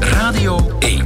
[0.00, 1.04] Radio 1.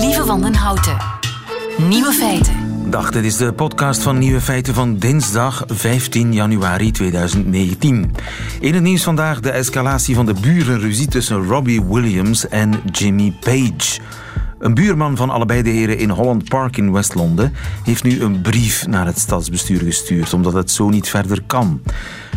[0.00, 0.96] Lieve Wandenhouten.
[1.88, 2.54] Nieuwe feiten.
[2.90, 8.14] Dag, dit is de podcast van Nieuwe Feiten van dinsdag 15 januari 2019.
[8.60, 14.00] In het nieuws vandaag de escalatie van de burenruzie tussen Robbie Williams en Jimmy Page.
[14.58, 17.52] Een buurman van allebei de heren in Holland Park in West-Londen
[17.84, 21.80] heeft nu een brief naar het stadsbestuur gestuurd, omdat het zo niet verder kan.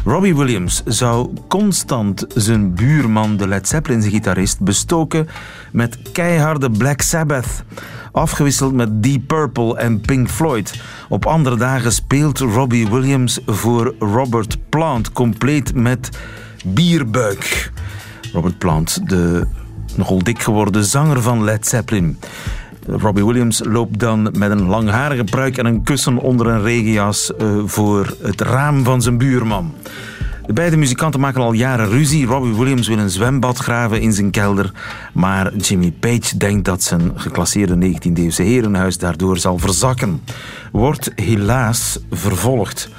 [0.06, 5.28] Robbie Williams zou constant zijn buurman, de Led Zeppelin-gitarist, bestoken
[5.72, 7.64] met keiharde Black Sabbath.
[8.12, 10.82] Afgewisseld met Deep Purple en Pink Floyd.
[11.10, 16.10] Op andere dagen speelt Robbie Williams voor Robert Plant, compleet met
[16.66, 17.72] bierbuik.
[18.34, 19.48] Robert Plant, de
[19.96, 22.20] nogal dik geworden zanger van Led Zeppelin.
[22.88, 27.48] Robbie Williams loopt dan met een langharige pruik en een kussen onder een regenjas uh,
[27.66, 29.74] voor het raam van zijn buurman.
[30.46, 32.26] De beide muzikanten maken al jaren ruzie.
[32.26, 34.72] Robbie Williams wil een zwembad graven in zijn kelder.
[35.14, 40.22] Maar Jimmy Page denkt dat zijn geclasseerde 19e-eeuwse herenhuis daardoor zal verzakken.
[40.72, 42.90] Wordt helaas vervolgd.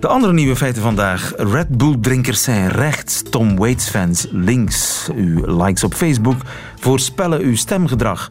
[0.00, 1.32] De andere nieuwe feiten vandaag.
[1.36, 5.08] Red Bull-drinkers zijn rechts, Tom Waits-fans links.
[5.14, 6.40] Uw likes op Facebook
[6.78, 8.30] voorspellen uw stemgedrag.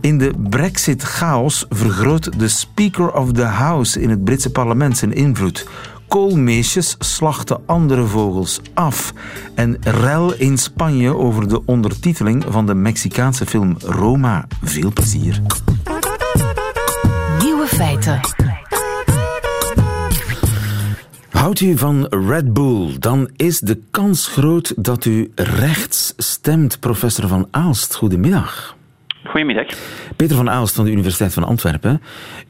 [0.00, 5.68] In de Brexit-chaos vergroot de Speaker of the House in het Britse parlement zijn invloed.
[6.08, 9.12] Koolmeesjes slachten andere vogels af.
[9.54, 14.46] En rel in Spanje over de ondertiteling van de Mexicaanse film Roma.
[14.62, 15.42] Veel plezier.
[17.42, 18.20] Nieuwe feiten.
[21.30, 27.28] Houdt u van Red Bull, dan is de kans groot dat u rechts stemt, professor
[27.28, 27.94] Van Aalst.
[27.94, 28.76] Goedemiddag.
[29.26, 29.66] Goedemiddag.
[30.16, 32.02] Peter van Aalst van de Universiteit van Antwerpen.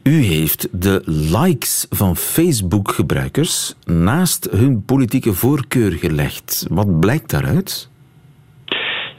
[0.03, 6.67] U heeft de likes van Facebook-gebruikers naast hun politieke voorkeur gelegd.
[6.71, 7.91] Wat blijkt daaruit?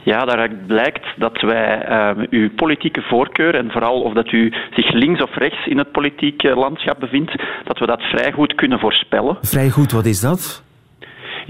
[0.02, 4.92] Ja, daaruit blijkt dat wij uh, uw politieke voorkeur en vooral of dat u zich
[4.92, 7.32] links of rechts in het politieke landschap bevindt,
[7.64, 9.36] dat we dat vrij goed kunnen voorspellen.
[9.42, 10.62] Vrij goed, wat is dat?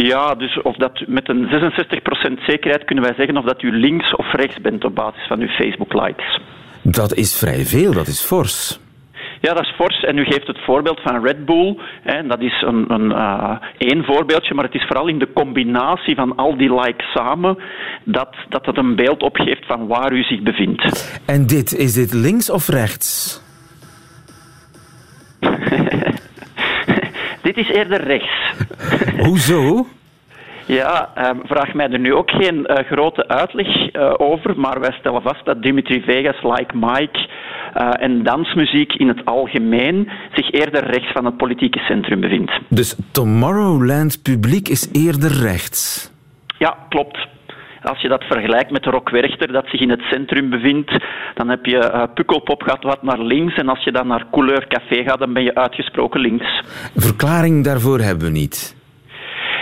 [0.07, 4.15] Ja, dus of dat met een 66% zekerheid kunnen wij zeggen of dat u links
[4.15, 6.41] of rechts bent op basis van uw Facebook-likes.
[6.83, 8.81] Dat is vrij veel, dat is fors.
[9.41, 10.05] Ja, dat is fors.
[10.05, 11.79] En u geeft het voorbeeld van Red Bull.
[12.03, 16.15] Hè, dat is een, een uh, één voorbeeldje, maar het is vooral in de combinatie
[16.15, 17.59] van al die likes samen
[18.05, 21.21] dat, dat het een beeld opgeeft van waar u zich bevindt.
[21.27, 23.41] En dit, is dit links of rechts?
[27.55, 28.53] dit is eerder rechts.
[29.27, 29.87] Hoezo?
[30.67, 34.93] Ja, um, vraag mij er nu ook geen uh, grote uitleg uh, over, maar wij
[34.99, 37.29] stellen vast dat Dimitri Vegas, like Mike
[37.77, 42.53] uh, en dansmuziek in het algemeen zich eerder rechts van het politieke centrum bevindt.
[42.69, 46.13] Dus Tomorrowland publiek is eerder rechts?
[46.59, 47.19] Ja, klopt.
[47.89, 50.91] Als je dat vergelijkt met de Rock Werchter, dat zich in het centrum bevindt,
[51.35, 53.55] dan heb je uh, Pukkelpop wat naar links.
[53.55, 56.63] En als je dan naar Couleur Café gaat, dan ben je uitgesproken links.
[56.97, 58.78] Verklaring daarvoor hebben we niet.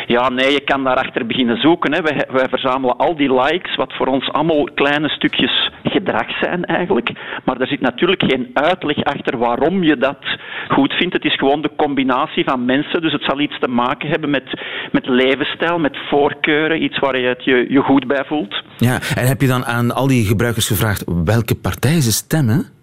[0.06, 1.92] Ja, nee, je kan daarachter beginnen zoeken.
[1.92, 2.00] Hè.
[2.02, 7.10] Wij, verzamelen al die likes, wat voor ons allemaal kleine stukjes gedrag zijn eigenlijk.
[7.44, 10.24] Maar er zit natuurlijk geen uitleg achter waarom je dat
[10.68, 11.14] goed vindt.
[11.14, 13.02] Het is gewoon de combinatie van mensen.
[13.02, 14.60] Dus het zal iets te maken hebben met,
[14.92, 18.62] met levensstijl, met voorkeuren, iets waar je het je, je goed bij voelt.
[18.76, 22.75] Ja, en heb je dan aan al die gebruikers gevraagd welke partij ze stemmen?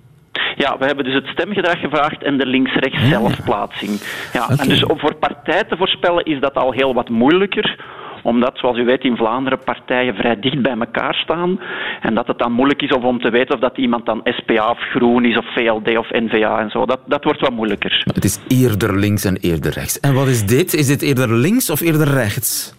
[0.55, 3.91] Ja, we hebben dus het stemgedrag gevraagd en de links-rechts zelfplaatsing.
[4.33, 4.57] Ja, okay.
[4.57, 7.75] En dus om voor partij te voorspellen is dat al heel wat moeilijker
[8.23, 11.59] omdat, zoals u weet, in Vlaanderen partijen vrij dicht bij elkaar staan.
[12.01, 14.79] En dat het dan moeilijk is om te weten of dat iemand dan SPA of
[14.79, 16.85] Groen is, of VLD of NVA en zo.
[16.85, 18.03] Dat, dat wordt wat moeilijker.
[18.13, 19.99] Het is eerder links en eerder rechts.
[19.99, 20.73] En wat is dit?
[20.73, 22.75] Is dit eerder links of eerder rechts?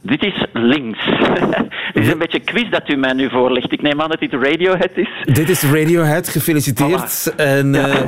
[0.00, 1.08] Dit is links.
[1.94, 3.72] Dit is een beetje quiz dat u mij nu voorlegt.
[3.72, 5.08] Ik neem aan dat dit Radiohead is.
[5.24, 7.32] Dit is Radiohead, gefeliciteerd.
[7.32, 7.36] Voilà.
[7.36, 7.88] En ja.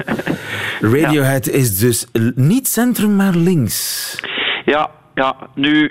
[0.80, 1.52] uh, Radiohead ja.
[1.52, 4.18] is dus niet centrum, maar links.
[4.64, 5.90] Ja, ja, nu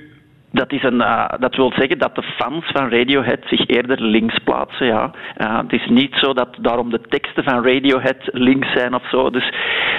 [0.56, 4.38] dat, is een, uh, dat wil zeggen dat de fans van Radiohead zich eerder links
[4.44, 4.85] plaatsen.
[4.85, 5.12] Ja.
[5.38, 9.29] Uh, het is niet zo dat daarom de teksten van Radiohead links zijn of zo.
[9.29, 9.53] Dus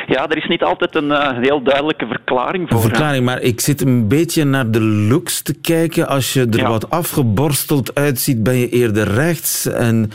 [0.06, 2.76] ja, er is niet altijd een uh, heel duidelijke verklaring voor.
[2.76, 6.08] Een verklaring, maar ik zit een beetje naar de looks te kijken.
[6.08, 6.68] Als je er ja.
[6.68, 9.66] wat afgeborsteld uitziet, ben je eerder rechts.
[9.66, 10.10] En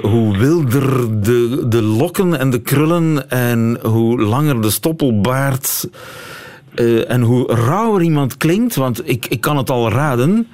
[0.00, 0.82] hoe wilder
[1.22, 5.88] de, de lokken en de krullen en hoe langer de stoppelbaard.
[6.74, 10.48] Uh, en hoe rauwer iemand klinkt, want ik, ik kan het al raden,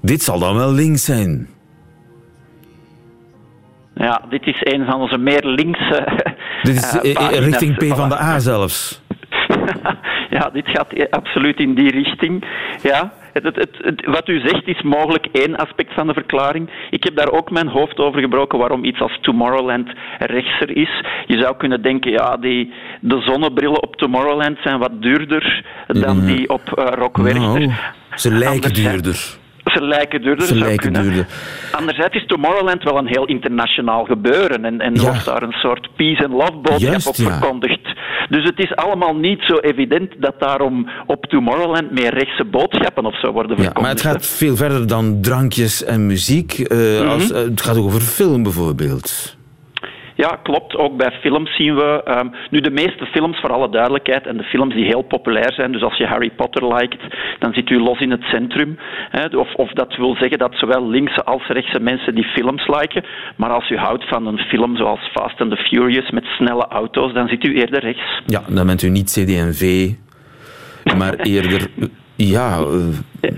[0.00, 1.48] dit zal dan wel links zijn.
[3.94, 6.04] Ja, dit is een van onze meer linkse.
[6.62, 9.02] Dit is uh, richting P van de A zelfs.
[10.36, 12.44] ja, dit gaat absoluut in die richting.
[12.82, 13.12] Ja.
[13.42, 16.70] Het, het, wat u zegt is mogelijk één aspect van de verklaring.
[16.90, 19.88] Ik heb daar ook mijn hoofd over gebroken waarom iets als Tomorrowland
[20.18, 21.04] rechtser is.
[21.26, 26.48] Je zou kunnen denken, ja, die, de zonnebrillen op Tomorrowland zijn wat duurder dan die
[26.48, 27.70] op uh, Rock nou,
[28.14, 29.42] ze lijken duurder.
[29.74, 30.46] Ze lijken duurder.
[31.02, 31.26] Duurder.
[31.72, 36.24] Anderzijds is Tomorrowland wel een heel internationaal gebeuren en, en wordt daar een soort peace
[36.24, 37.80] and love boodschap op verkondigd.
[38.28, 43.20] Dus het is allemaal niet zo evident dat daarom op Tomorrowland meer rechtse boodschappen of
[43.20, 43.76] zo worden verkondigd.
[43.76, 46.58] Ja, maar het gaat veel verder dan drankjes en muziek.
[46.58, 49.36] Uh, als, uh, het gaat ook over film bijvoorbeeld.
[50.14, 50.76] Ja, klopt.
[50.76, 52.02] Ook bij films zien we.
[52.08, 55.72] Um, nu, de meeste films, voor alle duidelijkheid, en de films die heel populair zijn,
[55.72, 57.00] dus als je Harry Potter liked,
[57.38, 58.78] dan zit u los in het centrum.
[59.10, 63.04] Hè, of, of dat wil zeggen dat zowel linkse als rechtse mensen die films liken.
[63.36, 67.12] Maar als u houdt van een film zoals Fast and the Furious met snelle auto's,
[67.12, 68.22] dan zit u eerder rechts.
[68.26, 69.90] Ja, dan bent u niet CD&V,
[70.98, 71.66] maar eerder.
[72.16, 73.30] Ja, uh,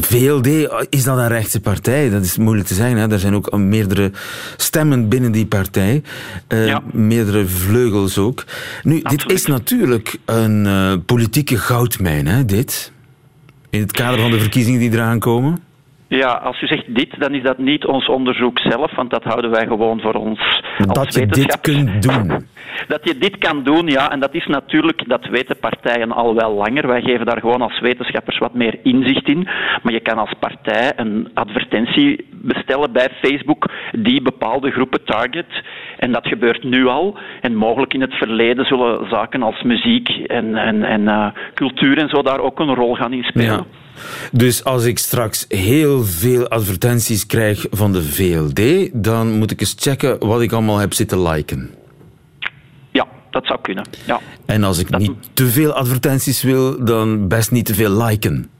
[0.00, 0.46] VLD,
[0.90, 2.10] is dat een rechtse partij?
[2.10, 2.96] Dat is moeilijk te zeggen.
[2.96, 3.10] Hè?
[3.10, 4.10] Er zijn ook meerdere
[4.56, 6.02] stemmen binnen die partij.
[6.48, 8.44] Uh, Meerdere vleugels ook.
[8.82, 12.92] Nu, dit is natuurlijk een uh, politieke goudmijn, hè, dit?
[13.70, 15.58] In het kader van de verkiezingen die eraan komen?
[16.08, 19.50] Ja, als u zegt dit, dan is dat niet ons onderzoek zelf, want dat houden
[19.50, 22.32] wij gewoon voor ons dat je dit kunt doen.
[22.88, 26.54] Dat je dit kan doen, ja, en dat is natuurlijk, dat weten partijen al wel
[26.54, 26.86] langer.
[26.86, 29.48] Wij geven daar gewoon als wetenschappers wat meer inzicht in.
[29.82, 35.46] Maar je kan als partij een advertentie bestellen bij Facebook die bepaalde groepen target.
[35.98, 37.18] En dat gebeurt nu al.
[37.40, 42.08] En mogelijk in het verleden zullen zaken als muziek en, en, en uh, cultuur en
[42.08, 43.46] zo daar ook een rol gaan inspelen.
[43.46, 43.85] Ja.
[44.32, 49.74] Dus als ik straks heel veel advertenties krijg van de VLD, dan moet ik eens
[49.78, 51.70] checken wat ik allemaal heb zitten liken.
[52.90, 53.88] Ja, dat zou kunnen.
[54.06, 54.20] Ja.
[54.46, 58.50] En als ik niet te veel advertenties wil, dan best niet te veel liken.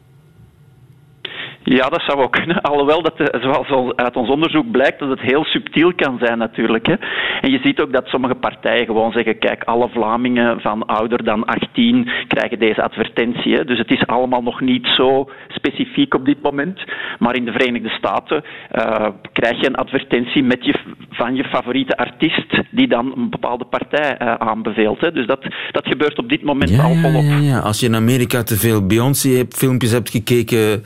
[1.68, 2.60] Ja, dat zou ook kunnen.
[2.70, 6.86] Alhoewel, dat, eh, zoals uit ons onderzoek blijkt, dat het heel subtiel kan zijn natuurlijk.
[6.86, 6.94] Hè.
[7.40, 11.44] En je ziet ook dat sommige partijen gewoon zeggen, kijk, alle Vlamingen van ouder dan
[11.44, 13.54] 18 krijgen deze advertentie.
[13.54, 13.64] Hè.
[13.64, 16.80] Dus het is allemaal nog niet zo specifiek op dit moment.
[17.18, 20.74] Maar in de Verenigde Staten uh, krijg je een advertentie met je,
[21.10, 25.00] van je favoriete artiest, die dan een bepaalde partij uh, aanbeveelt.
[25.00, 25.12] Hè.
[25.12, 27.22] Dus dat, dat gebeurt op dit moment ja, al volop.
[27.22, 30.82] Ja, ja, Als je in Amerika te veel Beyoncé-filmpjes hebt gekeken,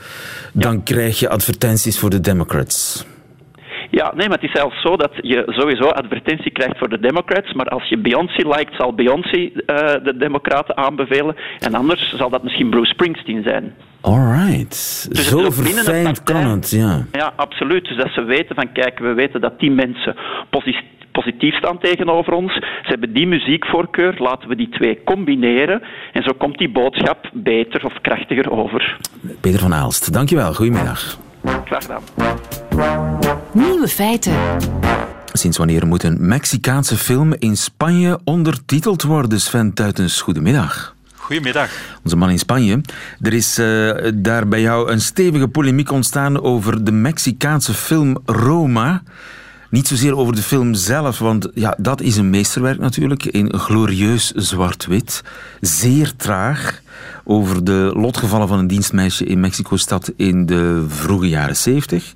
[0.53, 3.05] dan dan krijg je advertenties voor de Democrats.
[3.89, 7.53] Ja, nee, maar het is zelfs zo dat je sowieso advertentie krijgt voor de Democrats,
[7.53, 9.51] maar als je Beyoncé liked, zal Beyoncé uh,
[10.03, 13.73] de Democraten aanbevelen en anders zal dat misschien Bruce Springsteen zijn.
[14.01, 15.07] Alright.
[15.09, 17.05] Dus Zo verfijnd kan het, ja.
[17.11, 17.87] Ja, absoluut.
[17.87, 20.15] Dus dat ze weten van, kijk, we weten dat die mensen
[20.49, 21.00] positief
[21.61, 22.53] staan tegenover ons.
[22.53, 25.81] Ze hebben die muziekvoorkeur, laten we die twee combineren.
[26.13, 28.97] En zo komt die boodschap beter of krachtiger over.
[29.41, 30.53] Peter van Aalst, dankjewel.
[30.53, 31.17] Goedemiddag.
[31.65, 32.03] Graag gedaan.
[33.53, 34.33] Nieuwe feiten.
[35.33, 39.39] Sinds wanneer moet een Mexicaanse film in Spanje ondertiteld worden?
[39.39, 40.95] Sven Tuitens, goedemiddag.
[41.15, 41.69] Goedemiddag.
[42.03, 42.81] Onze man in Spanje.
[43.21, 49.03] Er is uh, daar bij jou een stevige polemiek ontstaan over de Mexicaanse film Roma.
[49.71, 53.25] Niet zozeer over de film zelf, want ja, dat is een meesterwerk natuurlijk.
[53.25, 55.23] In glorieus zwart-wit.
[55.61, 56.81] Zeer traag.
[57.23, 62.13] Over de lotgevallen van een dienstmeisje in Mexico-stad in de vroege jaren 70.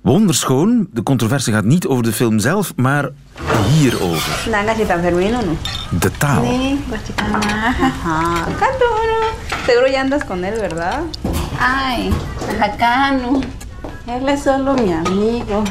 [0.00, 0.88] Wonderschoon.
[0.92, 3.08] De controverse gaat niet over de film zelf, maar
[3.68, 4.48] hierover.
[6.00, 6.44] De taal.
[7.72, 8.44] Ajá.
[9.66, 11.02] Seguro ya andas con él, ¿verdad?
[11.58, 12.10] Ay,
[12.60, 13.40] acá no.
[14.06, 15.62] Él es solo mi amigo.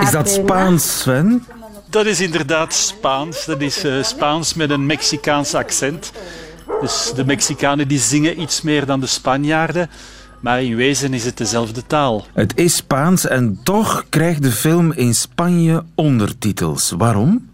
[0.00, 1.46] Is dat Spaans, Sven?
[1.90, 3.44] Dat is inderdaad Spaans.
[3.44, 6.12] Dat is uh, Spaans met een Mexicaans accent.
[6.80, 9.90] Dus de Mexicanen die zingen iets meer dan de Spanjaarden.
[10.40, 12.26] Maar in wezen is het dezelfde taal.
[12.32, 16.90] Het is Spaans en toch krijgt de film in Spanje ondertitels.
[16.96, 17.51] Waarom?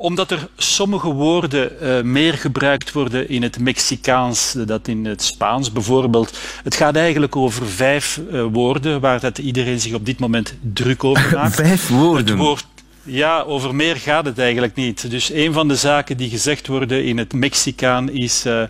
[0.00, 5.72] Omdat er sommige woorden uh, meer gebruikt worden in het Mexicaans dan in het Spaans.
[5.72, 10.54] Bijvoorbeeld, het gaat eigenlijk over vijf uh, woorden waar dat iedereen zich op dit moment
[10.60, 11.54] druk over maakt.
[11.54, 12.36] vijf woorden?
[12.36, 12.66] Woord,
[13.02, 15.10] ja, over meer gaat het eigenlijk niet.
[15.10, 18.62] Dus een van de zaken die gezegd worden in het Mexicaan is, uh,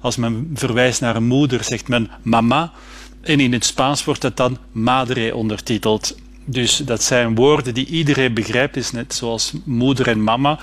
[0.00, 2.72] als men verwijst naar een moeder, zegt men mama.
[3.20, 6.14] En in het Spaans wordt dat dan madre ondertiteld.
[6.48, 8.76] Dus dat zijn woorden die iedereen begrijpt.
[8.76, 10.58] is net zoals moeder en mama.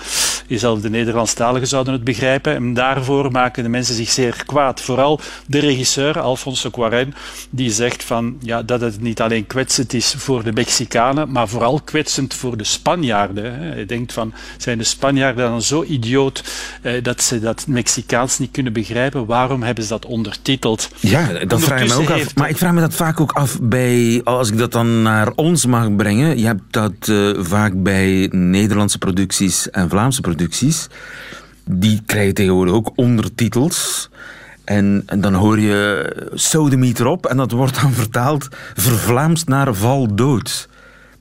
[0.48, 2.54] Zelfs de Nederlandstaligen zouden het begrijpen.
[2.54, 4.80] En daarvoor maken de mensen zich zeer kwaad.
[4.80, 7.14] Vooral de regisseur, Alfonso Cuarón,
[7.50, 11.80] die zegt van, ja, dat het niet alleen kwetsend is voor de Mexicanen, maar vooral
[11.84, 13.58] kwetsend voor de Spanjaarden.
[13.58, 16.44] Hij denkt van, zijn de Spanjaarden dan zo idioot
[16.82, 19.26] eh, dat ze dat Mexicaans niet kunnen begrijpen?
[19.26, 20.88] Waarom hebben ze dat ondertiteld?
[21.00, 22.34] Ja, dat vraag ik me ook af.
[22.34, 25.66] Maar ik vraag me dat vaak ook af bij, als ik dat dan naar ons
[25.74, 26.38] mag brengen.
[26.38, 30.88] Je hebt dat uh, vaak bij Nederlandse producties en Vlaamse producties.
[31.64, 34.08] Die krijgen tegenwoordig ook ondertitels.
[34.64, 40.14] En, en, dan hoor je sodemieter op en dat wordt dan vertaald vervlaamst naar val
[40.14, 40.68] dood.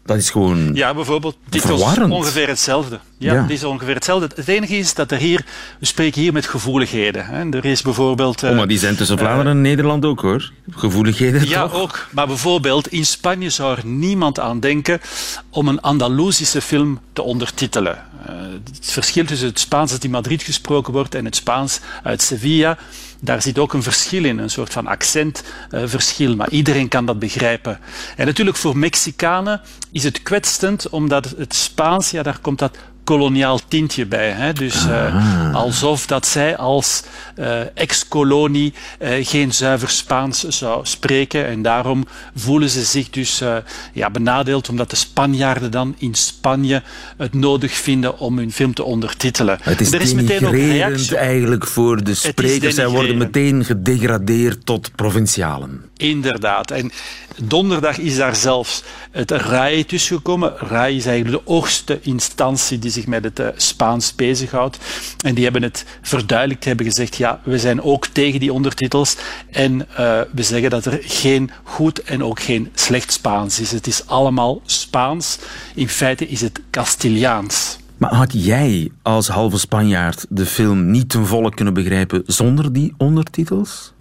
[0.06, 0.74] Dat is gewoon.
[0.74, 1.38] Ja, bijvoorbeeld.
[1.50, 1.72] Dit is
[2.10, 3.00] ongeveer hetzelfde.
[3.24, 4.30] Ja, dit is ongeveer hetzelfde.
[4.36, 5.46] Het enige is dat er hier.
[5.80, 7.26] We spreken hier met gevoeligheden.
[7.26, 7.50] Hè.
[7.50, 8.44] Er is bijvoorbeeld.
[8.44, 10.52] oh, maar die zijn tussen Vlaanderen en Nederland ook hoor.
[10.72, 11.48] Gevoeligheden.
[11.48, 11.82] Ja, toch?
[11.82, 12.08] ook.
[12.12, 15.02] Maar bijvoorbeeld in Spanje zou er niemand aan denken
[15.50, 17.98] om een Andalusische film te ondertitelen.
[18.30, 22.22] Uh, het verschil tussen het Spaans dat in Madrid gesproken wordt en het Spaans uit
[22.22, 22.78] Sevilla
[23.24, 27.80] daar zit ook een verschil in, een soort van accentverschil, maar iedereen kan dat begrijpen.
[28.16, 29.62] En natuurlijk voor Mexicanen
[29.92, 34.30] is het kwetsend, omdat het Spaans, ja, daar komt dat koloniaal tintje bij.
[34.30, 34.54] Hè?
[34.54, 37.04] Dus uh, alsof dat zij als
[37.40, 41.48] uh, ex-kolonie uh, geen zuiver Spaans zou spreken.
[41.48, 42.06] En daarom
[42.36, 43.44] voelen ze zich dus
[43.94, 46.82] ja, benadeeld, omdat de Spanjaarden dan in Spanje
[47.18, 49.58] het nodig vinden om hun film te ondertitelen.
[49.62, 51.18] Het is, er is meteen ook reactie.
[51.18, 52.76] eigenlijk voor de sprekers.
[52.76, 55.82] Zij worden meteen gedegradeerd tot provincialen.
[56.04, 56.72] Inderdaad.
[56.72, 56.92] En
[57.44, 60.54] donderdag is daar zelfs het RAI tussengekomen.
[60.58, 64.78] RAI is eigenlijk de hoogste instantie die zich met het uh, Spaans bezighoudt.
[65.26, 69.18] En die hebben het verduidelijkt, hebben gezegd, ja, we zijn ook tegen die ondertitels.
[69.52, 73.72] En uh, we zeggen dat er geen goed en ook geen slecht Spaans is.
[73.72, 75.40] Het is allemaal Spaans.
[75.76, 77.78] In feite is het Castiliaans.
[77.98, 82.94] Maar had jij als halve Spanjaard de film niet ten volle kunnen begrijpen zonder die
[82.98, 83.94] ondertitels?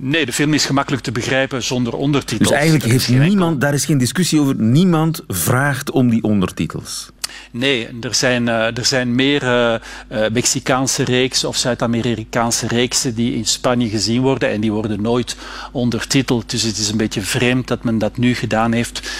[0.00, 2.48] Nee, de film is gemakkelijk te begrijpen zonder ondertitels.
[2.48, 7.10] Dus eigenlijk heeft niemand, daar is geen discussie over, niemand vraagt om die ondertitels.
[7.50, 9.74] Nee, er zijn, uh, er zijn meer uh,
[10.12, 15.36] uh, Mexicaanse reeksen of Zuid-Amerikaanse reeksen die in Spanje gezien worden en die worden nooit
[15.72, 16.50] ondertiteld.
[16.50, 19.10] Dus het is een beetje vreemd dat men dat nu gedaan heeft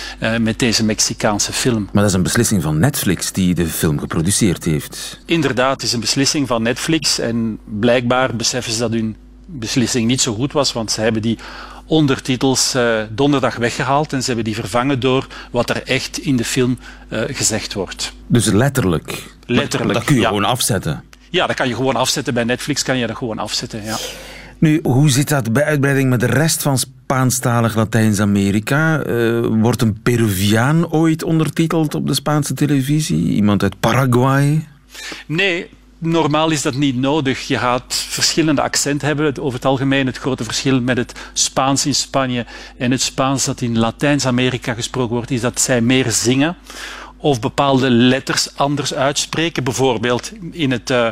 [0.40, 1.88] met deze Mexicaanse film.
[1.92, 5.20] Maar dat is een beslissing van Netflix die de film geproduceerd heeft.
[5.24, 9.16] Inderdaad, het is een beslissing van Netflix en blijkbaar beseffen ze dat hun
[9.50, 11.38] beslissing niet zo goed was, want ze hebben die
[11.86, 16.44] ondertitels uh, donderdag weggehaald en ze hebben die vervangen door wat er echt in de
[16.44, 16.78] film
[17.08, 18.12] uh, gezegd wordt.
[18.26, 19.36] Dus letterlijk?
[19.46, 20.28] Letterlijk, Dat kun je ja.
[20.28, 21.04] gewoon afzetten?
[21.30, 22.34] Ja, dat kan je gewoon afzetten.
[22.34, 23.96] Bij Netflix kan je dat gewoon afzetten, ja.
[24.58, 29.06] Nu, hoe zit dat bij uitbreiding met de rest van Spaanstalig Latijns-Amerika?
[29.06, 33.28] Uh, wordt een Peruviaan ooit ondertiteld op de Spaanse televisie?
[33.28, 34.68] Iemand uit Paraguay?
[35.26, 37.46] Nee, Normaal is dat niet nodig.
[37.46, 39.38] Je gaat verschillende accenten hebben.
[39.40, 43.60] Over het algemeen het grote verschil met het Spaans in Spanje en het Spaans dat
[43.60, 46.56] in Latijns-Amerika gesproken wordt, is dat zij meer zingen
[47.16, 49.64] of bepaalde letters anders uitspreken.
[49.64, 51.08] Bijvoorbeeld in het, uh,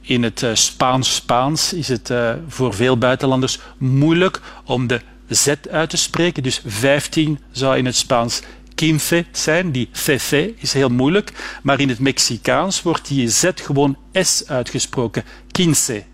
[0.00, 5.96] in het Spaans-Spaans is het uh, voor veel buitenlanders moeilijk om de Z uit te
[5.96, 6.42] spreken.
[6.42, 8.42] Dus 15 zou in het Spaans
[8.76, 9.72] quince zijn.
[9.72, 11.32] Die cc is heel moeilijk.
[11.62, 15.24] Maar in het Mexicaans wordt die z gewoon s uitgesproken.
[15.50, 16.04] Quince.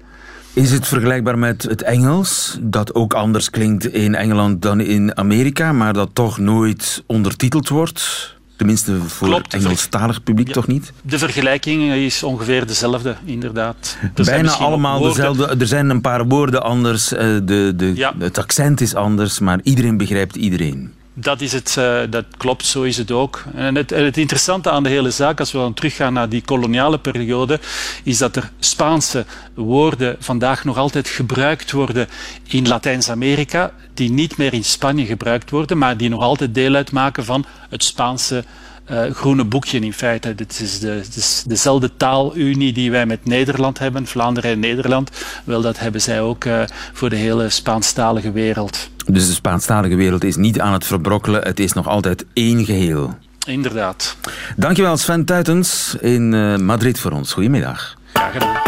[0.53, 5.73] Is het vergelijkbaar met het Engels, dat ook anders klinkt in Engeland dan in Amerika,
[5.73, 8.31] maar dat toch nooit ondertiteld wordt?
[8.57, 10.93] Tenminste, voor Klopt, Engelstalig publiek ja, toch niet?
[11.03, 13.97] De vergelijking is ongeveer dezelfde, inderdaad.
[14.15, 15.47] Er Bijna allemaal dezelfde.
[15.59, 18.15] Er zijn een paar woorden anders, eh, de, de, ja.
[18.19, 20.93] het accent is anders, maar iedereen begrijpt iedereen.
[21.15, 23.45] Dat, is het, uh, dat klopt, zo is het ook.
[23.55, 26.99] En het, het, interessante aan de hele zaak, als we dan teruggaan naar die koloniale
[26.99, 27.61] periode,
[28.03, 32.09] is dat er Spaanse woorden vandaag nog altijd gebruikt worden
[32.47, 37.25] in Latijns-Amerika, die niet meer in Spanje gebruikt worden, maar die nog altijd deel uitmaken
[37.25, 38.45] van het Spaanse
[38.93, 40.35] uh, groene boekje in feite.
[40.35, 45.11] Dit is, de, het is dezelfde taalunie die wij met Nederland hebben, Vlaanderen en Nederland.
[45.45, 48.91] Wel, dat hebben zij ook uh, voor de hele Spaanstalige wereld.
[49.07, 53.15] Dus de Spaanstalige wereld is niet aan het verbrokkelen, het is nog altijd één geheel.
[53.47, 54.17] Inderdaad.
[54.57, 57.33] Dankjewel Sven Tuitens in uh, Madrid voor ons.
[57.33, 57.97] Goedemiddag.
[58.13, 58.61] Graag gedaan.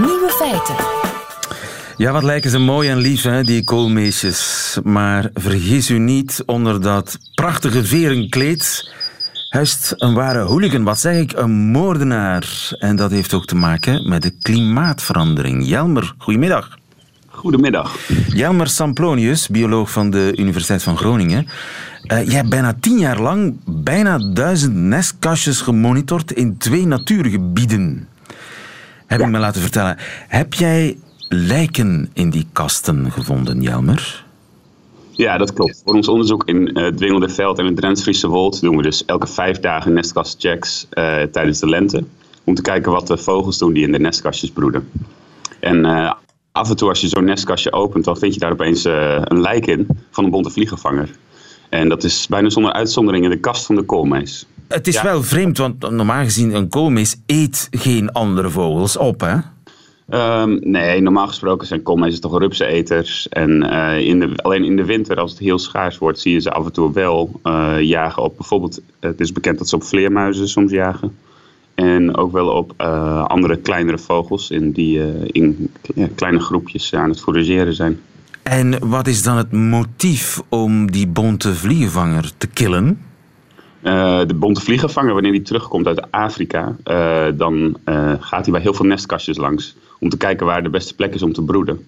[0.00, 0.79] Nieuwe feiten.
[2.00, 4.78] Ja, wat lijken ze mooi en lief, hè, die koolmeesjes.
[4.84, 8.92] Maar vergis u niet, onder dat prachtige verenkleed
[9.48, 10.82] huist een ware hooligan.
[10.82, 11.32] Wat zeg ik?
[11.32, 12.70] Een moordenaar.
[12.78, 15.66] En dat heeft ook te maken met de klimaatverandering.
[15.66, 16.78] Jelmer, goedemiddag.
[17.26, 17.96] Goedemiddag.
[18.28, 21.46] Jelmer Samplonius, bioloog van de Universiteit van Groningen.
[21.46, 28.08] Uh, jij hebt bijna tien jaar lang bijna duizend nestkastjes gemonitord in twee natuurgebieden.
[29.06, 29.96] Heb ik me laten vertellen.
[30.28, 30.96] Heb jij
[31.32, 34.24] lijken in die kasten gevonden, Jelmer?
[35.10, 35.82] Ja, dat klopt.
[35.84, 39.04] Voor ons onderzoek in uh, het Dwingelde Veld en het Drents-Friese Wold doen we dus
[39.04, 42.04] elke vijf dagen nestkastchecks uh, tijdens de lente.
[42.44, 44.90] Om te kijken wat de vogels doen die in de nestkastjes broeden.
[45.60, 46.12] En uh,
[46.52, 49.66] af en toe als je zo'n nestkastje opent, dan vind je daar opeens een lijk
[49.66, 51.10] in van een bonte vliegenvanger.
[51.68, 54.46] En dat is bijna zonder uitzondering in de kast van de koolmees.
[54.68, 59.36] Het is wel vreemd, want normaal gezien een koolmees eet geen andere vogels op, hè?
[60.14, 63.28] Um, nee, normaal gesproken zijn koolmezen toch rupseneters.
[63.28, 66.40] En uh, in de, alleen in de winter, als het heel schaars wordt, zie je
[66.40, 68.36] ze af en toe wel uh, jagen op.
[68.36, 71.16] Bijvoorbeeld, het is bekend dat ze op vleermuizen soms jagen.
[71.74, 75.70] En ook wel op uh, andere kleinere vogels in die in
[76.14, 78.00] kleine groepjes aan het forageren zijn.
[78.42, 82.98] En wat is dan het motief om die bonte vliegenvanger te killen?
[83.82, 88.60] Uh, de bonte vliegenvanger, wanneer hij terugkomt uit Afrika, uh, dan uh, gaat hij bij
[88.60, 89.76] heel veel nestkastjes langs.
[89.98, 91.86] Om te kijken waar de beste plek is om te broeden.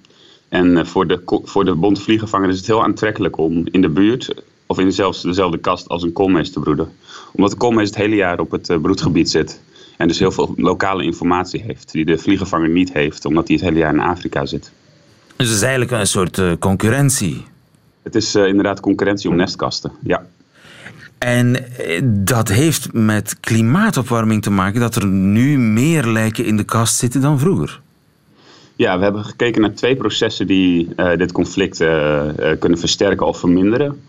[0.48, 4.34] En voor, de, voor de bonte vliegenvanger is het heel aantrekkelijk om in de buurt
[4.66, 6.92] of in dezelfde, dezelfde kast als een koolmees te broeden.
[7.32, 9.60] Omdat de koolmees het hele jaar op het broedgebied zit.
[9.96, 13.64] En dus heel veel lokale informatie heeft die de vliegenvanger niet heeft, omdat hij het
[13.64, 14.72] hele jaar in Afrika zit.
[15.36, 17.44] Dus het is eigenlijk een soort concurrentie.
[18.02, 20.26] Het is inderdaad concurrentie om nestkasten, ja.
[21.22, 26.64] En eh, dat heeft met klimaatopwarming te maken dat er nu meer lijken in de
[26.64, 27.80] kast zitten dan vroeger.
[28.76, 32.24] Ja, we hebben gekeken naar twee processen die uh, dit conflict uh,
[32.58, 34.00] kunnen versterken of verminderen.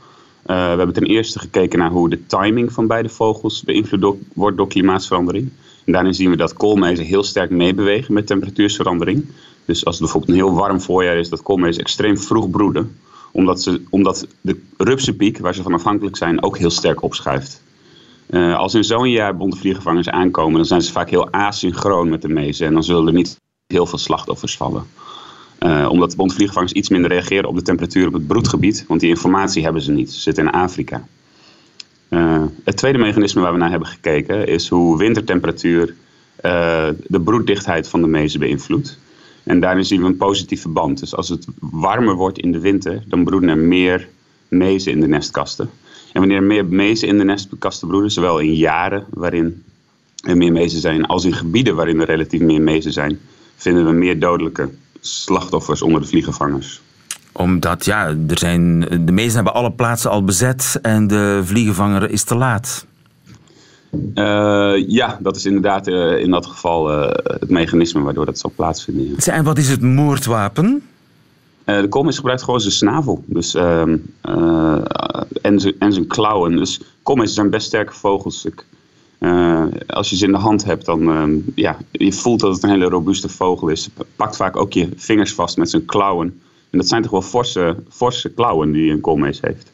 [0.45, 4.67] we hebben ten eerste gekeken naar hoe de timing van beide vogels beïnvloed wordt door
[4.67, 5.49] klimaatsverandering.
[5.85, 9.25] En daarin zien we dat koolmezen heel sterk meebewegen met temperatuursverandering.
[9.65, 12.95] Dus als het bijvoorbeeld een heel warm voorjaar is, dat koolmezen extreem vroeg broeden
[13.33, 17.61] omdat, ze, omdat de rupsenpiek, waar ze van afhankelijk zijn, ook heel sterk opschuift.
[18.29, 22.21] Uh, als in zo'n jaar bonte vliegenvangers aankomen, dan zijn ze vaak heel asynchroon met
[22.21, 22.67] de mezen.
[22.67, 24.83] En dan zullen er niet heel veel slachtoffers vallen.
[25.59, 28.85] Uh, omdat de bonte iets minder reageren op de temperatuur op het broedgebied.
[28.87, 30.11] Want die informatie hebben ze niet.
[30.11, 31.07] Ze zitten in Afrika.
[32.09, 35.95] Uh, het tweede mechanisme waar we naar hebben gekeken is hoe wintertemperatuur
[37.07, 38.99] de broeddichtheid van de mezen beïnvloedt.
[39.43, 40.99] En daarin zien we een positief verband.
[40.99, 44.07] Dus als het warmer wordt in de winter, dan broeden er meer
[44.47, 45.69] mezen in de nestkasten.
[46.13, 49.63] En wanneer er meer mezen in de nestkasten broeden, zowel in jaren waarin
[50.25, 53.19] er meer mezen zijn, als in gebieden waarin er relatief meer mezen zijn,
[53.55, 56.81] vinden we meer dodelijke slachtoffers onder de vliegenvangers
[57.33, 62.23] omdat, ja, er zijn, de mezen hebben alle plaatsen al bezet en de vliegenvanger is
[62.23, 62.85] te laat.
[63.93, 68.51] Uh, ja, dat is inderdaad uh, in dat geval uh, het mechanisme waardoor dat zal
[68.55, 69.15] plaatsvinden.
[69.17, 69.33] Ja.
[69.33, 70.83] En wat is het moordwapen?
[71.65, 73.97] de koolmees gebruikt gewoon zijn snavel dus, ehm,
[75.41, 76.55] en, zijn, en zijn klauwen.
[76.55, 78.45] Dus koolmezen zijn best sterke vogels.
[78.45, 78.65] Ik,
[79.87, 82.69] als je ze in de hand hebt, dan ehm, ja, je voelt dat het een
[82.69, 83.89] hele robuuste vogel is.
[84.15, 86.41] Pakt vaak ook je vingers vast met zijn klauwen.
[86.69, 89.71] En dat zijn toch wel forse, forse klauwen die een koolmees heeft.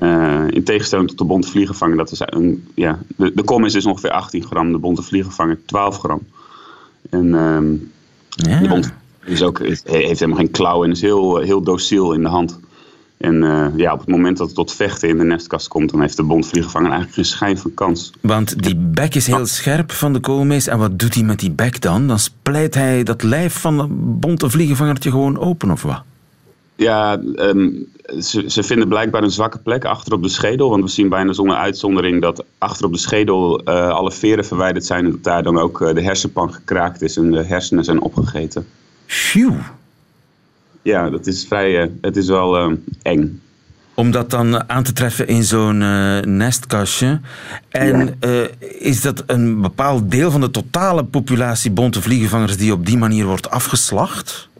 [0.00, 3.86] Uh, in tegenstelling tot de bonte vliegenvanger, dat is een, ja, de, de kom is
[3.86, 6.20] ongeveer 18 gram, de bonte vliegenvanger 12 gram.
[7.10, 7.92] En um,
[8.28, 8.60] ja.
[8.60, 8.90] de bonte
[9.24, 12.60] is ook, heeft helemaal geen klauwen en is heel, heel dociel in de hand.
[13.22, 16.00] En uh, ja, op het moment dat het tot vechten in de nestkast komt, dan
[16.00, 18.12] heeft de bontvliegenvanger eigenlijk geen schijn van kans.
[18.20, 20.66] Want die bek is heel scherp van de koolmees.
[20.66, 22.06] En wat doet hij met die bek dan?
[22.06, 26.02] Dan splijt hij dat lijf van de bonte vliegenvangertje gewoon open, of wat?
[26.82, 27.86] Ja, um,
[28.20, 30.70] ze, ze, vinden blijkbaar een zwakke plek achter op de schedel.
[30.70, 34.84] Want we zien bijna zonder uitzondering dat achter op de schedel uh, alle veren verwijderd
[34.84, 35.04] zijn.
[35.04, 38.66] En dat daar dan ook uh, de hersenpan gekraakt is en de hersenen zijn opgegeten.
[39.06, 39.54] Phew.
[40.82, 41.82] Ja, dat is vrij.
[41.82, 43.40] Uh, het is wel uh, eng.
[43.94, 45.78] Om dat dan aan te treffen in zo'n
[46.36, 47.20] nestkastje.
[47.68, 48.46] En ja.
[48.78, 53.26] is dat een bepaald deel van de totale populatie bonte vliegenvangers die op die manier
[53.26, 54.50] wordt afgeslacht?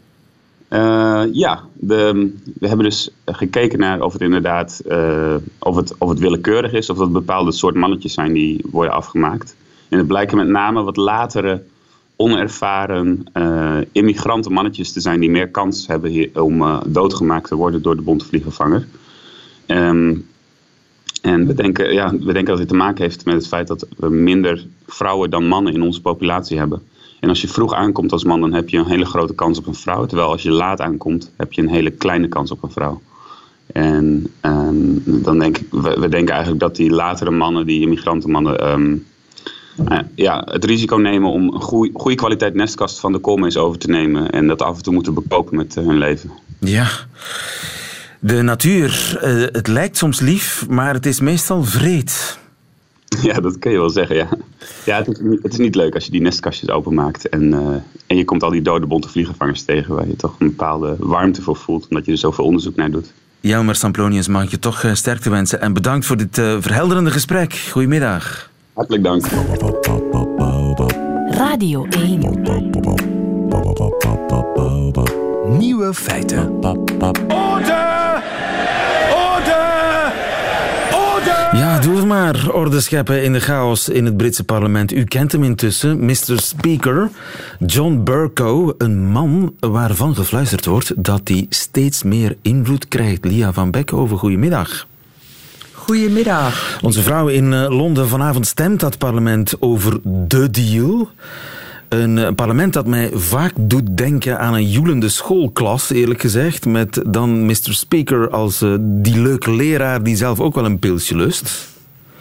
[0.73, 6.09] Uh, ja, de, we hebben dus gekeken naar of het inderdaad uh, of het, of
[6.09, 9.55] het willekeurig is, of dat bepaalde soort mannetjes zijn die worden afgemaakt.
[9.89, 11.63] En het blijken met name wat latere,
[12.15, 17.95] onervaren uh, immigranten mannetjes te zijn die meer kans hebben om doodgemaakt te worden door
[17.95, 18.87] de bontvliegenvanger.
[19.67, 20.25] Um,
[21.21, 23.87] en we denken, ja, we denken dat dit te maken heeft met het feit dat
[23.97, 26.81] we minder vrouwen dan mannen in onze populatie hebben.
[27.23, 29.67] En als je vroeg aankomt als man, dan heb je een hele grote kans op
[29.67, 30.05] een vrouw.
[30.05, 33.01] Terwijl als je laat aankomt, heb je een hele kleine kans op een vrouw.
[33.65, 39.05] En um, dan denk ik, we, denken eigenlijk dat die latere mannen, die immigrantenmannen, um,
[39.75, 43.89] Nou ja, het risico nemen om een goede, kwaliteit nestkast van de koolmees over te
[43.89, 46.31] nemen en dat af en toe moeten bekopen met hun leven.
[46.59, 46.87] Ja.
[48.19, 49.17] De natuur,
[49.51, 52.41] het lijkt soms lief, maar het is meestal vreed.
[53.29, 54.29] Ja, dat kun je wel zeggen, ja.
[54.85, 57.57] Ja, het is, het is niet leuk als je die nestkastjes openmaakt en, uh,
[58.07, 61.41] en je komt al die dode bonte vliegenvangers tegen waar je toch een bepaalde warmte
[61.41, 63.13] voor voelt, omdat je er zoveel onderzoek naar doet.
[63.39, 67.11] Jelmer Samplonius, mag ik je toch uh, sterkte wensen en bedankt voor dit uh, verhelderende
[67.11, 67.53] gesprek.
[67.71, 68.51] Goedemiddag.
[68.73, 69.25] Hartelijk dank.
[71.29, 72.19] Radio 1.
[75.57, 76.59] Nieuwe feiten.
[81.53, 82.49] Ja, doe maar.
[82.51, 84.93] Orde scheppen in de chaos in het Britse parlement.
[84.93, 86.15] U kent hem intussen, Mr.
[86.35, 87.09] Speaker.
[87.59, 93.25] John Burko, een man waarvan gefluisterd wordt dat hij steeds meer invloed krijgt.
[93.25, 94.87] Lia van Beckhoven, goedemiddag.
[95.71, 96.79] Goedemiddag.
[96.81, 101.09] Onze vrouw in Londen vanavond stemt dat parlement over de deal.
[101.93, 106.65] Een parlement dat mij vaak doet denken aan een joelende schoolklas, eerlijk gezegd.
[106.65, 107.55] Met dan Mr.
[107.55, 111.71] Speaker als uh, die leuke leraar die zelf ook wel een pilsje lust.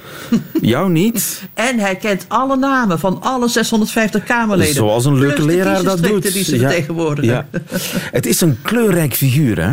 [0.61, 1.43] Jou niet?
[1.55, 4.75] En hij kent alle namen van alle 650 Kamerleden.
[4.75, 6.33] Zoals een leuke leraar dat doet.
[6.33, 6.73] Die ze ja,
[7.21, 7.47] ja.
[7.95, 9.73] Het is een kleurrijk figuur, hè?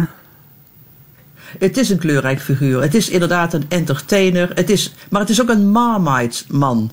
[1.57, 2.81] Het is een kleurrijk figuur.
[2.81, 4.51] Het is inderdaad een entertainer.
[4.53, 6.91] Het is, maar het is ook een Marmite man.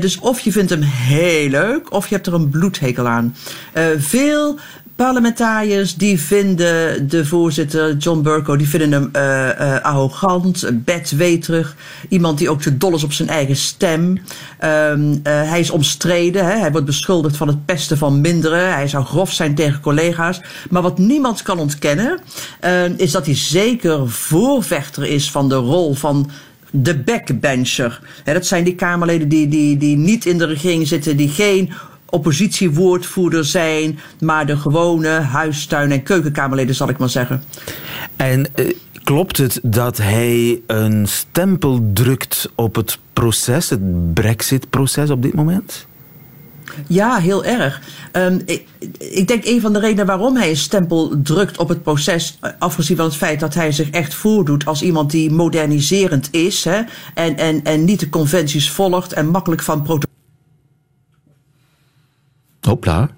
[0.00, 3.36] Dus of je vindt hem heel leuk, of je hebt er een bloedhekel aan.
[3.74, 4.58] Uh, veel
[4.96, 9.22] parlementariërs die vinden de voorzitter John Burko, die vinden hem uh,
[9.60, 11.76] uh, arrogant, bedweterig.
[12.08, 14.02] Iemand die ook te dol is op zijn eigen stem.
[14.64, 16.44] Um, uh, hij is omstreden.
[16.44, 16.58] Hè?
[16.58, 18.74] Hij wordt beschuldigd van het pesten van minderen.
[18.74, 20.40] Hij zou grof zijn tegen collega's.
[20.70, 22.18] Maar wat niemand kan ontkennen,
[22.96, 26.30] is dat hij zeker voorvechter is van de rol van
[26.70, 28.00] de backbencher.
[28.24, 31.72] Dat zijn die Kamerleden die, die, die niet in de regering zitten, die geen
[32.14, 37.42] oppositiewoordvoerder zijn, maar de gewone huistuin- en keukenkamerleden, zal ik maar zeggen.
[38.16, 38.70] En uh,
[39.04, 45.86] klopt het dat hij een stempel drukt op het proces, het Brexit-proces op dit moment?
[46.86, 47.80] Ja, heel erg.
[48.12, 48.66] Um, ik,
[48.98, 52.96] ik, denk een van de redenen waarom hij een stempel drukt op het proces, afgezien
[52.96, 56.82] van het feit dat hij zich echt voordoet als iemand die moderniserend is hè,
[57.14, 60.12] en, en, en niet de conventies volgt en makkelijk van protocol.
[62.64, 63.10] Hopla.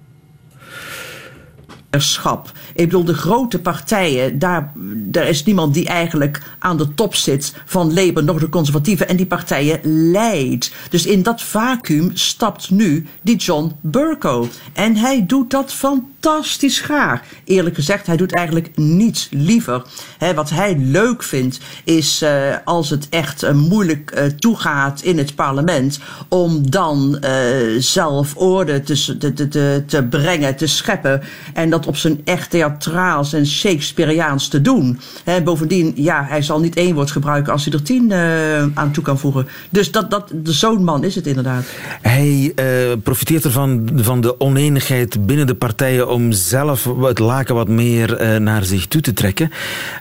[2.74, 7.54] Ik bedoel, de grote partijen, daar, daar is niemand die eigenlijk aan de top zit
[7.64, 9.08] van Labour, nog de conservatieven.
[9.08, 10.72] En die partijen leidt.
[10.90, 14.48] Dus in dat vacuüm stapt nu die John Burko.
[14.72, 16.15] En hij doet dat fantastisch
[16.60, 17.22] graag.
[17.44, 19.82] Eerlijk gezegd, hij doet eigenlijk niets liever.
[20.34, 22.30] Wat hij leuk vindt, is uh,
[22.64, 27.18] als het echt uh, moeilijk uh, toegaat in het parlement, om dan
[27.78, 31.22] zelf orde te, te, te, brengen, te scheppen.
[31.54, 35.00] En dat op zijn echt theatraals en Shakespeareaans te doen.
[35.44, 38.12] Bovendien, ja, hij zal niet één woord gebruiken als hij er tien
[38.74, 39.48] aan toe kan voegen.
[39.68, 41.64] Dus dat, dat, zo'n man is het inderdaad.
[42.02, 42.54] Hij
[43.02, 48.36] profiteert ervan van de oneenigheid binnen de partijen om zelf het laken wat meer uh,
[48.36, 49.50] naar zich toe te trekken.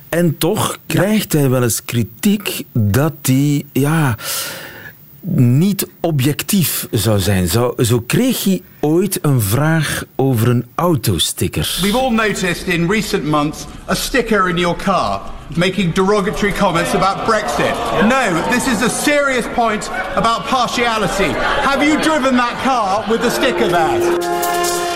[0.09, 4.15] En toch krijgt hij wel eens kritiek dat hij, ja
[5.37, 7.47] niet objectief zou zijn.
[7.47, 11.77] Zo, zo kreeg hij ooit een vraag over een autosticker.
[11.81, 15.21] We've all noticed in recent months a sticker in your car
[15.55, 17.75] making derogatory comments about Brexit.
[18.07, 21.31] No, this is a serious point about partiality.
[21.61, 24.94] Have you driven that car with the sticker there?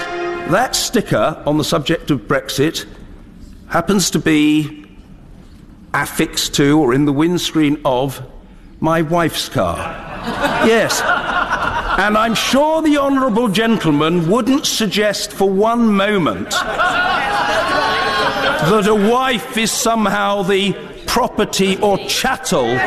[0.50, 2.88] That sticker on the subject of Brexit
[3.68, 4.88] happens to be
[5.94, 8.20] affixed to or in the windscreen of
[8.80, 9.78] my wife's car.
[10.66, 11.02] yes.
[11.02, 16.50] And I'm sure the Honourable Gentleman wouldn't suggest for one moment
[18.60, 20.74] that a wife is somehow the
[21.06, 22.80] property or chattel of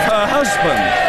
[0.00, 0.99] her husband.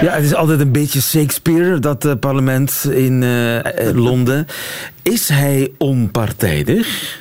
[0.00, 3.58] Ja, het is altijd een beetje Shakespeare, dat uh, parlement in uh,
[3.92, 4.46] Londen.
[5.02, 7.18] Is hij onpartijdig?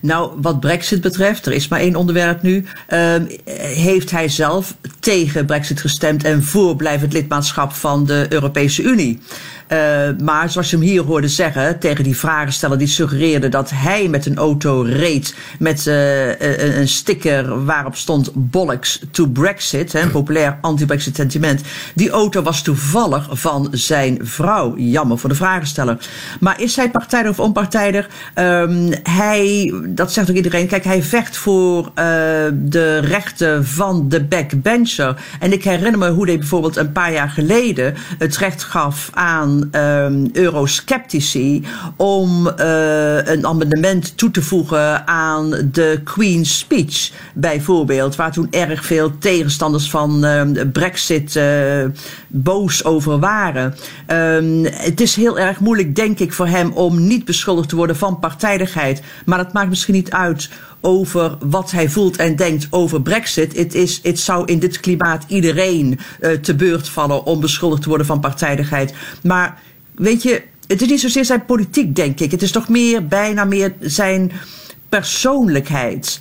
[0.00, 3.14] Nou, wat Brexit betreft, er is maar één onderwerp nu, uh,
[3.56, 9.20] heeft hij zelf tegen Brexit gestemd en voor blijvend lidmaatschap van de Europese Unie.
[10.22, 14.26] Maar zoals je hem hier hoorde zeggen, tegen die vragensteller die suggereerde dat hij met
[14.26, 21.16] een auto reed met een, een sticker waarop stond Bollocks to Brexit, een populair anti-Brexit
[21.16, 21.60] sentiment.
[21.94, 24.76] Die auto was toevallig van zijn vrouw.
[24.76, 25.98] Jammer voor de vragensteller.
[26.40, 28.08] Maar is hij partijdig of onpartijdig?
[28.34, 30.66] Um, hij, dat zegt ook iedereen.
[30.66, 31.90] Kijk, hij vecht voor
[32.52, 35.16] de rechten van de backbencher.
[35.40, 39.55] En ik herinner me hoe hij bijvoorbeeld een paar jaar geleden het recht gaf aan
[39.72, 41.64] um, eurosceptici
[41.96, 48.16] om uh, een amendement toe te voegen aan de Queen's Speech, bijvoorbeeld.
[48.16, 50.42] Waar toen erg veel tegenstanders van uh,
[50.72, 51.40] Brexit
[52.28, 53.74] boos over waren.
[54.06, 57.96] Um, het is heel erg moeilijk, denk ik, voor hem om niet beschuldigd te worden
[57.96, 59.02] van partijdigheid.
[59.24, 60.50] Maar dat maakt misschien niet uit
[60.86, 63.56] over wat hij voelt en denkt over Brexit.
[63.56, 67.88] Het, is, het zou in dit klimaat iedereen uh, te beurt vallen om beschuldigd te
[67.88, 68.94] worden van partijdigheid.
[69.22, 69.60] Maar
[69.94, 72.30] weet je, het is niet zozeer zijn politiek, denk ik.
[72.30, 74.32] Het is toch meer, bijna meer zijn
[74.88, 76.20] persoonlijkheid.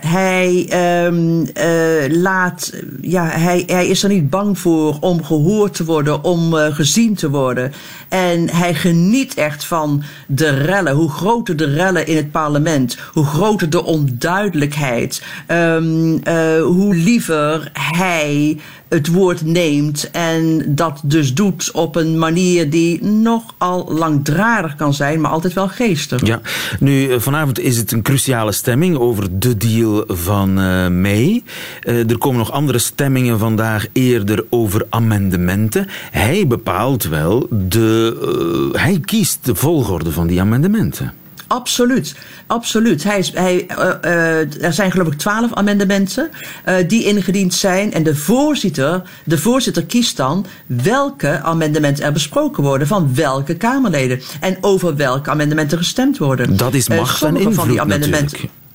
[0.00, 0.68] hij,
[1.06, 6.24] um, uh, laat, ja, hij, hij is er niet bang voor om gehoord te worden,
[6.24, 7.72] om uh, gezien te worden.
[8.08, 10.94] En hij geniet echt van de rellen.
[10.94, 17.70] Hoe groter de rellen in het parlement, hoe groter de onduidelijkheid, um, uh, hoe liever
[17.72, 24.94] hij het woord neemt en dat dus doet op een manier die nogal langdradig kan
[24.94, 26.26] zijn, maar altijd wel geestig.
[26.26, 26.40] Ja,
[26.80, 31.42] nu eh, vanavond is het een cruciale stemming over de deal van uh, May.
[31.84, 35.86] Uh, er komen nog andere stemmingen vandaag eerder over amendementen.
[36.10, 41.12] Hij bepaalt wel de, hij kiest de volgorde van die amendementen.
[41.46, 42.14] Absoluut,
[42.46, 43.04] absoluut.
[43.04, 46.30] Hij is, hij, uh, uh, er zijn geloof ik twaalf amendementen
[46.68, 47.92] uh, die ingediend zijn.
[47.92, 54.20] En de voorzitter, de voorzitter kiest dan welke amendementen er besproken worden van welke Kamerleden.
[54.40, 56.56] En over welke amendementen gestemd worden.
[56.56, 58.24] Dat is macht en invloed van die amendementen.
[58.24, 58.65] Natuurlijk.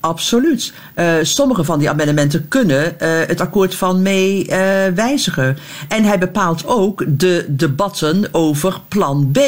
[0.00, 0.72] Absoluut.
[0.96, 4.54] Uh, sommige van die amendementen kunnen uh, het akkoord van mee uh,
[4.94, 5.58] wijzigen.
[5.88, 9.38] En hij bepaalt ook de debatten over plan B.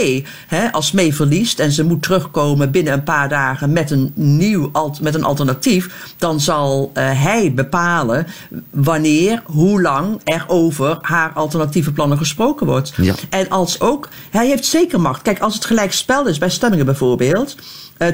[0.46, 4.70] He, als mee verliest en ze moet terugkomen binnen een paar dagen met een nieuw
[5.00, 8.26] met een alternatief, dan zal hij bepalen
[8.70, 12.92] wanneer, hoe lang er over haar alternatieve plannen gesproken wordt.
[12.96, 13.14] Ja.
[13.30, 15.22] En als ook, hij heeft zeker macht.
[15.22, 17.56] Kijk, als het gelijk spel is bij stemmingen bijvoorbeeld.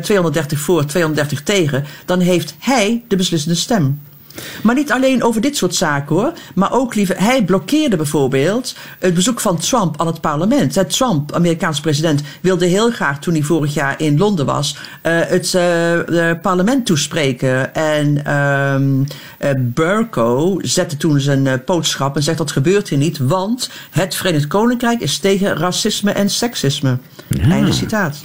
[0.02, 4.00] 230 voor, 230 tegen, dan heeft hij de beslissende stem.
[4.62, 6.32] Maar niet alleen over dit soort zaken hoor.
[6.54, 10.90] Maar ook liever, hij blokkeerde bijvoorbeeld het bezoek van Trump aan het parlement.
[10.90, 15.52] Trump, Amerikaans president, wilde heel graag toen hij vorig jaar in Londen was, uh, het
[15.52, 17.74] uh, parlement toespreken.
[17.74, 24.14] En uh, Burko zette toen zijn boodschap en zegt dat gebeurt hier niet, want het
[24.14, 26.98] Verenigd Koninkrijk is tegen racisme en seksisme.
[27.28, 27.50] Ja.
[27.50, 28.24] Einde citaat.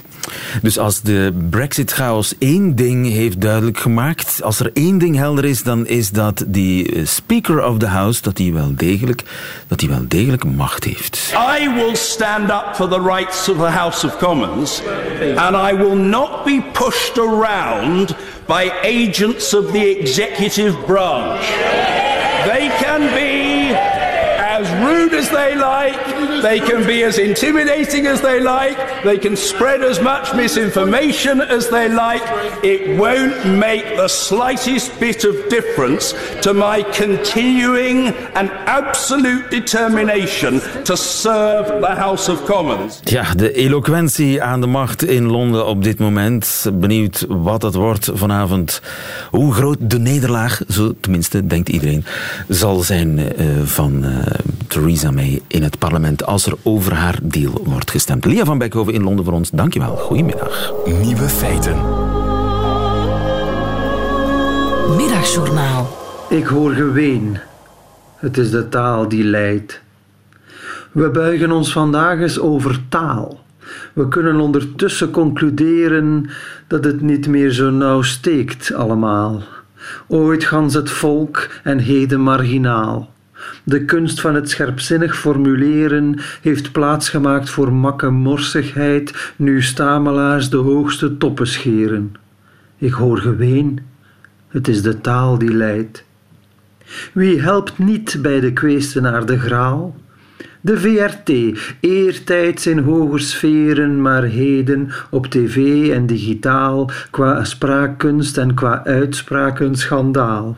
[0.62, 5.62] Dus als de Brexit-chaos één ding heeft duidelijk gemaakt, als er één ding helder is,
[5.62, 9.22] dan is dat die Speaker of the House, dat hij wel degelijk,
[9.68, 11.34] dat hij wel degelijk macht heeft.
[11.60, 14.82] I will stand up for the rights of the House of Commons,
[15.36, 18.14] and I will not be pushed around
[18.46, 21.40] by agents of the executive branch.
[22.44, 23.76] They can be
[24.58, 25.98] as rude as they like,
[26.42, 31.68] they can be as intimidating as they like, they can spread as much misinformation as
[31.68, 32.22] they like.
[32.62, 40.96] It won't make the slightest bit of difference to my continuing and absolute determination to
[40.96, 43.00] serve the House of Commons.
[43.04, 46.70] Ja, de eloquentie aan de macht in Londen op dit moment.
[46.72, 48.80] Benieuwd wat dat wordt vanavond.
[49.30, 52.04] Hoe groot de nederlaag, zo tenminste denkt iedereen,
[52.48, 53.24] zal zijn uh,
[53.64, 54.16] van uh,
[54.66, 58.24] Theresa May in het parlement als er over haar deal wordt gestemd.
[58.24, 59.96] Lia van Beckhoven in Londen voor ons, dankjewel.
[59.96, 60.72] Goedemiddag.
[60.84, 61.76] Nieuwe feiten.
[64.96, 65.88] Middagjournaal.
[66.28, 67.38] Ik hoor geween.
[68.16, 69.80] Het is de taal die leidt.
[70.92, 73.40] We buigen ons vandaag eens over taal.
[73.92, 76.30] We kunnen ondertussen concluderen
[76.66, 79.42] dat het niet meer zo nauw steekt allemaal.
[80.08, 83.11] Ooit gans het volk en heden marginaal.
[83.64, 91.16] De kunst van het scherpzinnig formuleren heeft plaatsgemaakt voor makke morsigheid, nu stamelaars de hoogste
[91.16, 92.14] toppen scheren.
[92.78, 93.80] Ik hoor geween,
[94.48, 96.04] het is de taal die leidt.
[97.12, 99.94] Wie helpt niet bij de kweesten naar de graal?
[100.60, 108.54] De VRT, eertijds in hoger sferen, maar heden op tv en digitaal, qua spraakkunst en
[108.54, 110.56] qua uitspraak een schandaal.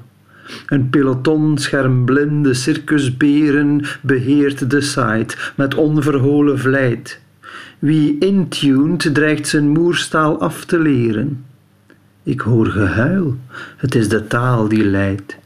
[0.66, 7.20] Een peloton schermblinde circusberen beheert de site met onverholen vlijt.
[7.78, 11.44] Wie intuned dreigt zijn moerstaal af te leren.
[12.22, 13.36] Ik hoor gehuil,
[13.76, 15.36] het is de taal die leidt.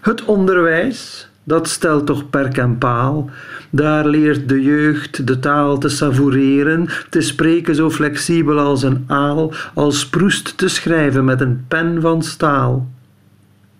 [0.00, 3.30] Het onderwijs, dat stelt toch perk en paal.
[3.70, 9.52] Daar leert de jeugd de taal te savoureren, te spreken zo flexibel als een aal,
[9.74, 12.88] als proest te schrijven met een pen van staal.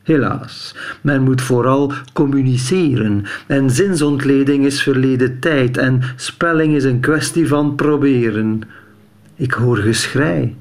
[0.04, 7.48] Helaas, men moet vooral communiceren en zinsontleding is verleden tijd en spelling is een kwestie
[7.48, 8.60] van proberen.
[9.34, 10.56] Ik hoor geschrei,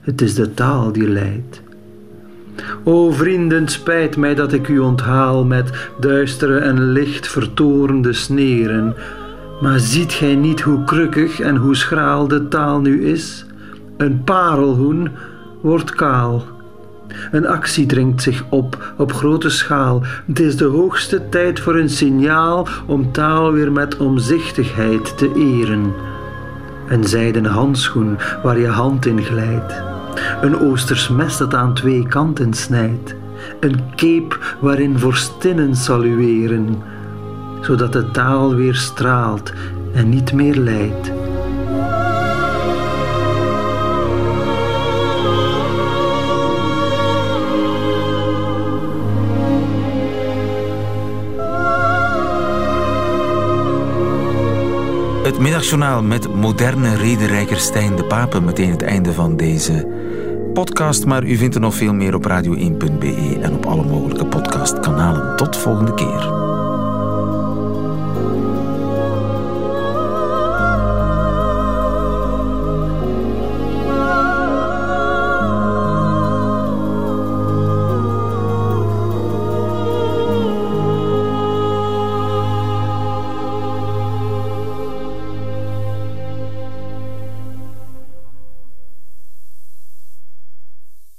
[0.00, 1.62] het is de taal die leidt.
[2.82, 8.94] O vrienden, spijt mij dat ik u onthaal met duistere en licht vertorende sneren.
[9.60, 13.46] Maar ziet gij niet hoe krukkig en hoe schraal de taal nu is?
[13.96, 15.08] Een parelhoen
[15.60, 16.53] wordt kaal.
[17.30, 20.02] Een actie dringt zich op op grote schaal.
[20.26, 25.92] Het is de hoogste tijd voor een signaal om taal weer met omzichtigheid te eren.
[26.88, 29.82] Een zijden handschoen waar je hand in glijdt.
[30.40, 33.14] Een oosters mes dat aan twee kanten snijdt.
[33.60, 36.82] Een cape waarin vorstinnen salueren,
[37.60, 39.52] zodat de taal weer straalt
[39.94, 41.23] en niet meer lijdt.
[55.34, 58.40] Het middagjournaal met moderne rederijker Stijn de Pape.
[58.40, 59.88] Meteen het einde van deze
[60.52, 61.04] podcast.
[61.04, 65.36] Maar u vindt er nog veel meer op radio1.be en op alle mogelijke podcastkanalen.
[65.36, 66.43] Tot volgende keer.